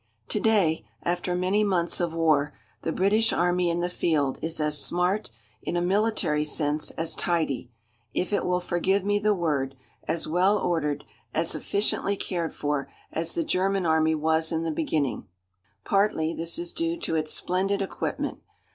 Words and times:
To 0.29 0.39
day, 0.39 0.83
after 1.03 1.35
many 1.35 1.63
months 1.63 1.99
of 1.99 2.11
war, 2.15 2.57
the 2.81 2.91
British 2.91 3.31
Army 3.31 3.69
in 3.69 3.81
the 3.81 3.87
field 3.89 4.39
is 4.41 4.59
as 4.59 4.83
smart, 4.83 5.29
in 5.61 5.77
a 5.77 5.79
military 5.81 6.43
sense, 6.43 6.89
as 6.97 7.13
tidy 7.15 7.69
if 8.11 8.33
it 8.33 8.43
will 8.43 8.59
forgive 8.61 9.05
me 9.05 9.19
the 9.19 9.35
word 9.35 9.75
as 10.07 10.27
well 10.27 10.57
ordered, 10.57 11.03
as 11.35 11.53
efficiently 11.53 12.15
cared 12.17 12.51
for, 12.51 12.91
as 13.11 13.35
the 13.35 13.43
German 13.43 13.85
Army 13.85 14.15
was 14.15 14.51
in 14.51 14.63
the 14.63 14.71
beginning. 14.71 15.27
Partly 15.83 16.33
this 16.33 16.57
is 16.57 16.73
due 16.73 16.97
to 17.01 17.13
its 17.15 17.31
splendid 17.31 17.79
equipment. 17.83 18.39